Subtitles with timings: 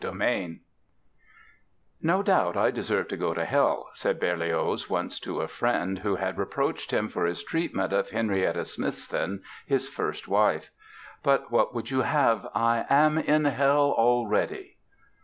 [0.03, 0.55] PEYSER
[2.01, 6.15] "No doubt I deserve to go to Hell", said Berlioz once to a friend who
[6.15, 10.71] had reproached him for his treatment of Henrietta Smithson, his first wife;
[11.21, 12.47] "but what would you have?
[12.55, 14.77] I am in Hell already!"